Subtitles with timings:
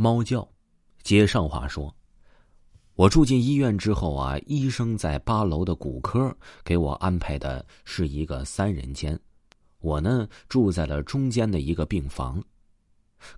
[0.00, 0.48] 猫叫，
[1.02, 1.92] 接上话说，
[2.94, 6.32] 我住进医院之后啊，医生在八楼的骨科
[6.62, 9.18] 给我安排的是一个三人间，
[9.80, 12.40] 我呢住在了中间的一个病房，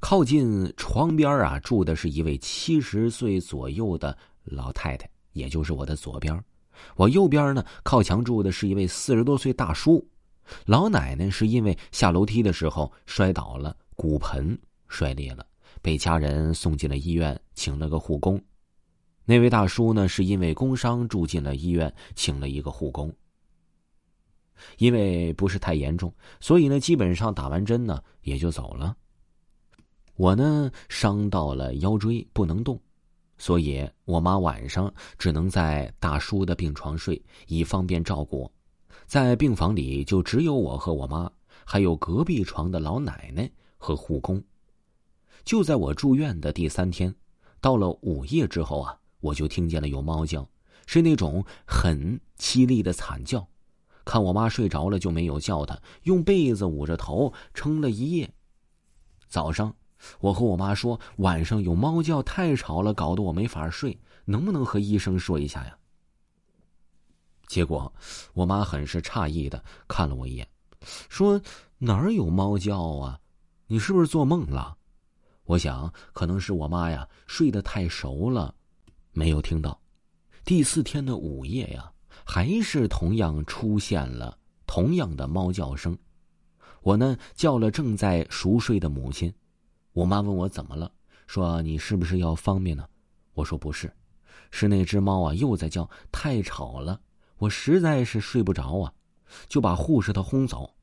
[0.00, 4.14] 靠近床边啊住的是一位七十岁左右的
[4.44, 6.44] 老太太，也就是我的左边，
[6.94, 10.06] 我右边呢靠墙住的是一位四十多岁大叔，
[10.66, 15.46] 老奶奶是因为下楼梯的时候摔倒了，骨盆摔裂了。
[15.82, 18.40] 被家人送进了医院，请了个护工。
[19.24, 23.12] 那位大叔呢，是因为工伤住进了医院，请了一个护工。
[24.76, 28.94] 因为不是太严重，所以呢，基本上打完针呢也就走了。
[30.16, 32.78] 我呢伤到了腰椎，不能动，
[33.38, 38.50] 所以我妈晚上只能在大叔的病床睡，以方便照顾。
[39.06, 41.30] 在病房里就只有我和我妈，
[41.64, 44.42] 还有隔壁床的老奶奶和护工。
[45.44, 47.14] 就在我住院的第三天，
[47.60, 50.48] 到了午夜之后啊，我就听见了有猫叫，
[50.86, 53.46] 是那种很凄厉的惨叫。
[54.04, 58.32] 看我妈睡着了，就没有叫她，用被子捂着头撑了一夜。
[59.28, 59.74] 早上，
[60.20, 65.76] 我和我妈说晚上有猫叫，太吵了，搞得我没法睡，能不能和医生说一下呀？
[67.46, 67.92] 结果，
[68.32, 70.48] 我妈很是诧异的看了我一眼，
[71.08, 71.40] 说
[71.78, 73.20] ：“哪儿有猫叫啊？
[73.66, 74.78] 你是不是做梦了？”
[75.50, 78.54] 我想，可能是我妈呀睡得太熟了，
[79.10, 79.80] 没有听到。
[80.44, 81.90] 第四天的午夜呀，
[82.24, 85.98] 还是同样出现了同样的猫叫声。
[86.82, 89.34] 我呢叫了正在熟睡的母亲，
[89.92, 90.88] 我妈问我怎么了，
[91.26, 92.88] 说你是不是要方便呢？
[93.34, 93.92] 我说不是，
[94.52, 97.00] 是那只猫啊又在叫，太吵了，
[97.38, 98.92] 我实在是睡不着啊，
[99.48, 100.76] 就把护士他轰走。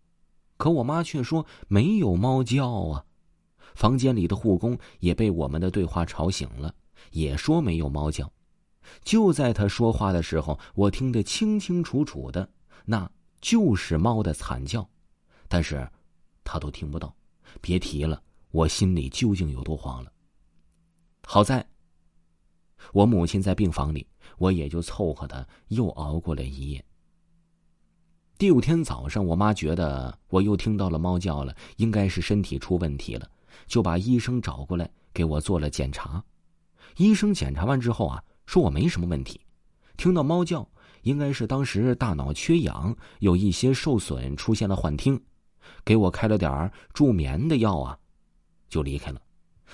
[0.57, 3.05] 可我妈却说没有猫叫啊。
[3.77, 6.73] 房间里的护工也被我们的对话吵醒了，
[7.11, 8.27] 也说没有猫叫。
[9.03, 12.49] 就在他说话的时候，我听得清清楚楚的，
[12.85, 13.07] 那
[13.39, 14.89] 就是猫的惨叫，
[15.47, 15.87] 但是，
[16.43, 17.15] 他都听不到，
[17.61, 18.19] 别提了，
[18.49, 20.11] 我心里究竟有多慌了。
[21.27, 21.63] 好在，
[22.93, 24.07] 我母亲在病房里，
[24.39, 26.83] 我也就凑合的又熬过了一夜。
[28.39, 33.29] 第五天早上，我妈觉得我又听到了猫叫了，应该是身体出问题了。
[33.65, 36.23] 就把医生找过来给我做了检查，
[36.97, 39.41] 医生检查完之后啊，说我没什么问题，
[39.97, 40.67] 听到猫叫
[41.01, 45.21] 应该是当时大脑缺氧，有一些受损，出现了幻听，
[45.83, 47.97] 给我开了点助眠的药啊，
[48.69, 49.21] 就离开了。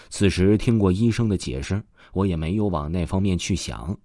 [0.10, 1.82] 此时听过医生的解释，
[2.14, 3.96] 我也没有往那方面去想，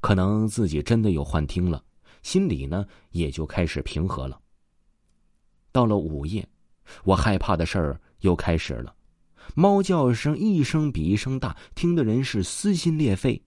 [0.00, 1.82] 可能自己真的有幻听了，
[2.22, 4.40] 心里呢也就开始平和了。
[5.70, 6.48] 到了午夜，
[7.04, 8.95] 我害怕的事儿又开始了。
[9.54, 13.40] 猫叫声一声比一声大，听的人是撕心裂肺。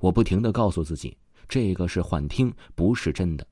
[0.00, 1.16] 我不停的告诉自己，
[1.48, 3.46] 这个是幻听，不是真的。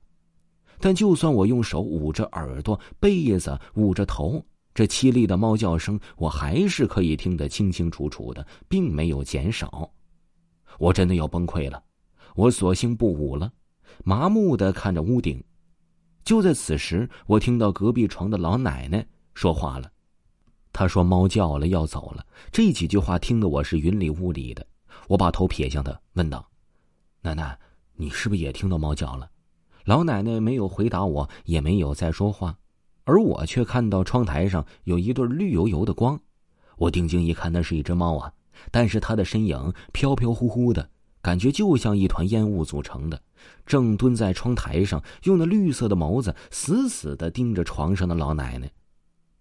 [0.79, 9.91] 但就算我用手捂着耳朵、被子捂着头，这凄厉的猫叫声，我还是可以听得清清楚楚的，并没有减少。
[10.79, 11.83] 我真的要崩溃了，
[12.35, 13.51] 我索性不捂了，
[14.05, 15.43] 麻木的看着屋顶。
[16.25, 19.91] 就在此时，我听到隔壁床的老奶奶说话了。
[20.75, 24.67] 他说：“猫叫了，要走了。”这几句话听得我是云里雾里的。
[25.07, 26.45] 我把头撇向他，问道
[27.23, 27.57] ：“奶奶，
[27.95, 29.31] 你是不是也听到猫叫了？”
[29.87, 32.59] 老奶奶没有回答我，也没有再说话，
[33.05, 36.19] 而我却看到窗台上有一对绿油油的光。
[36.77, 38.33] 我定睛一看，那是一只猫啊，
[38.73, 40.91] 但是它的身影飘飘忽忽的，
[41.23, 43.23] 感觉就像一团烟雾组成的，
[43.65, 48.69] 正蹲在窗台上，用那绿色的眸子死死的盯着床上的老奶奶。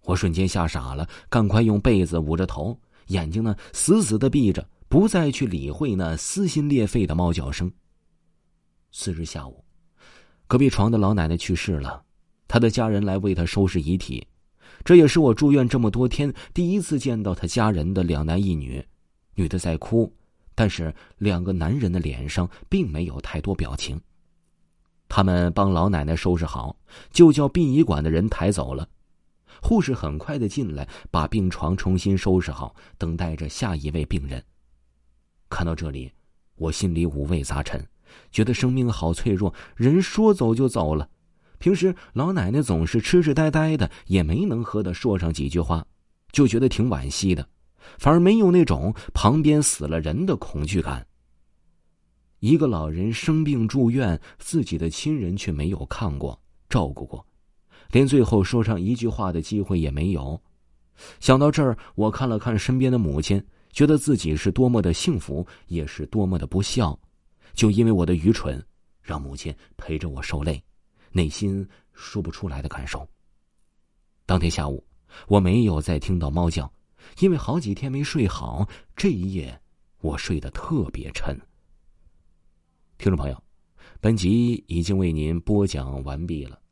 [0.06, 2.78] 我瞬间吓傻了，赶快用被子捂着头，
[3.08, 7.72] 眼睛呢死死的闭着，不再去理会那撕心裂肺的猫叫声。
[8.92, 9.64] 次日下午，
[10.46, 12.04] 隔壁床的老奶奶去世了，
[12.48, 14.28] 她的家人来为她收拾遗体，
[14.84, 18.86] 这也是我住院这么多天第一次见到她家人的两男一女，
[19.36, 20.14] 女的在哭，
[20.54, 24.00] 但是两个男人的脸上并没有太多表情。
[25.08, 26.76] 他们帮老奶奶收拾好，
[27.12, 28.88] 就叫殡仪馆的人抬走了。
[29.62, 34.44] 护士很快的进来，把病床重新收拾好，等待着下一位病人。
[35.50, 36.12] 看到这里，
[36.56, 37.86] 我心里五味杂陈，
[38.32, 41.10] 觉得生命好脆弱，人说走就走了。
[41.60, 45.86] 平时老奶奶总是痴痴呆呆的，也没能和她说上几句话，
[46.32, 47.48] 就觉得挺惋惜的，
[47.98, 51.06] 反而没有那种旁边死了人的恐惧感。
[52.40, 57.26] 一个老人生病住院，自己的亲人却没有看过、照顾过。
[57.94, 60.42] 连最后说上一句话的机会也没有。
[61.20, 63.42] 想到这儿，我看了看身边的母亲，
[63.72, 67.00] 觉得自己是多么的幸福，也是多么的不孝。
[67.54, 68.60] 就因为我的愚蠢，
[69.00, 70.62] 让母亲陪着我受累，
[71.12, 73.08] 内心说不出来的感受。
[74.26, 74.84] 当天下午，
[75.28, 76.72] 我没有再听到猫叫，
[77.20, 79.62] 因为好几天没睡好，这一夜
[80.02, 81.40] 我睡得特别沉。
[82.98, 83.44] 听众朋友，
[84.02, 86.63] 本集已经为您播讲完毕了。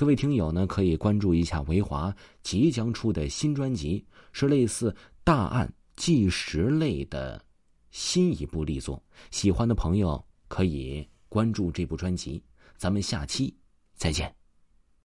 [0.00, 4.02] 各位听友呢，可以关注一下维华即将出的新专辑，
[4.32, 7.44] 是类似大案纪实类的
[7.90, 9.02] 新一部力作。
[9.30, 12.42] 喜欢的朋友可以关注这部专辑。
[12.78, 13.54] 咱们下期
[13.94, 14.39] 再见。